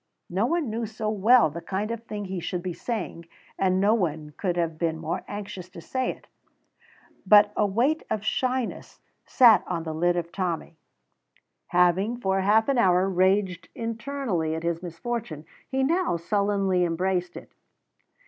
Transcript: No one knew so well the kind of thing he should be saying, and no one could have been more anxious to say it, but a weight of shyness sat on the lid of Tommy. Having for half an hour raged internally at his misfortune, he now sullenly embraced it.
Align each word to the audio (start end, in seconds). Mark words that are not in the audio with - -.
No 0.31 0.47
one 0.47 0.71
knew 0.71 0.87
so 0.87 1.09
well 1.09 1.51
the 1.51 1.61
kind 1.61 1.91
of 1.91 2.03
thing 2.05 2.25
he 2.25 2.39
should 2.39 2.63
be 2.63 2.73
saying, 2.73 3.27
and 3.59 3.79
no 3.79 3.93
one 3.93 4.31
could 4.35 4.57
have 4.57 4.79
been 4.79 4.97
more 4.97 5.23
anxious 5.27 5.69
to 5.69 5.79
say 5.79 6.09
it, 6.09 6.25
but 7.23 7.53
a 7.55 7.67
weight 7.67 8.01
of 8.09 8.25
shyness 8.25 8.99
sat 9.27 9.63
on 9.67 9.83
the 9.83 9.93
lid 9.93 10.15
of 10.17 10.31
Tommy. 10.31 10.75
Having 11.67 12.17
for 12.17 12.41
half 12.41 12.67
an 12.67 12.79
hour 12.79 13.07
raged 13.07 13.69
internally 13.75 14.55
at 14.55 14.63
his 14.63 14.81
misfortune, 14.81 15.45
he 15.69 15.83
now 15.83 16.17
sullenly 16.17 16.83
embraced 16.83 17.37
it. 17.37 17.51